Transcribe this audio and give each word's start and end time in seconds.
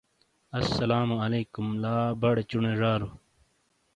السّلام 0.59 1.09
علیکم! 1.23 1.65
لا 1.81 1.95
بڑے 2.21 2.43
چُنے 2.49 2.73
زارو! 2.79 3.09